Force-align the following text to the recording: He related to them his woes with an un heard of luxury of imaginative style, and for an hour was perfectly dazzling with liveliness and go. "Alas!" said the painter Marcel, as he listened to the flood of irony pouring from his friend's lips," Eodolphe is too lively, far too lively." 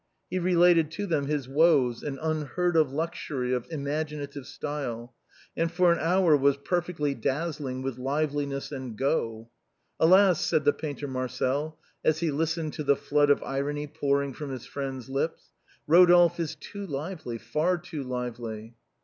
He 0.31 0.39
related 0.39 0.89
to 0.93 1.05
them 1.05 1.27
his 1.27 1.47
woes 1.47 2.01
with 2.01 2.09
an 2.11 2.17
un 2.17 2.47
heard 2.55 2.75
of 2.75 2.91
luxury 2.91 3.53
of 3.53 3.67
imaginative 3.69 4.47
style, 4.47 5.13
and 5.55 5.71
for 5.71 5.91
an 5.93 5.99
hour 5.99 6.35
was 6.35 6.57
perfectly 6.57 7.13
dazzling 7.13 7.83
with 7.83 7.99
liveliness 7.99 8.71
and 8.71 8.97
go. 8.97 9.51
"Alas!" 9.99 10.43
said 10.43 10.65
the 10.65 10.73
painter 10.73 11.07
Marcel, 11.07 11.77
as 12.03 12.17
he 12.19 12.31
listened 12.31 12.73
to 12.73 12.83
the 12.83 12.95
flood 12.95 13.29
of 13.29 13.43
irony 13.43 13.85
pouring 13.85 14.33
from 14.33 14.49
his 14.49 14.65
friend's 14.65 15.07
lips," 15.07 15.51
Eodolphe 15.87 16.39
is 16.39 16.55
too 16.55 16.87
lively, 16.87 17.37
far 17.37 17.77
too 17.77 18.01
lively." 18.01 18.73